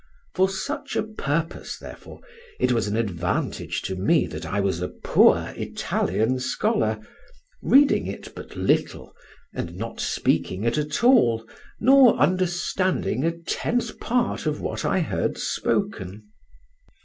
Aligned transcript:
For 0.33 0.49
such 0.49 0.95
a 0.95 1.03
purpose, 1.03 1.77
therefore, 1.77 2.21
it 2.59 2.71
was 2.71 2.87
an 2.87 2.97
advantage 2.97 3.83
to 3.83 3.95
me 3.95 4.25
that 4.25 4.47
I 4.47 4.59
was 4.59 4.81
a 4.81 4.87
poor 4.87 5.53
Italian 5.55 6.39
scholar, 6.39 6.99
reading 7.61 8.07
it 8.07 8.33
but 8.33 8.55
little, 8.55 9.13
and 9.53 9.75
not 9.75 9.99
speaking 9.99 10.63
it 10.63 10.79
at 10.79 11.03
all, 11.03 11.45
nor 11.79 12.15
understanding 12.17 13.23
a 13.23 13.37
tenth 13.43 13.99
part 13.99 14.47
of 14.47 14.59
what 14.59 14.85
I 14.85 15.01
heard 15.01 15.37
spoken. 15.37 16.23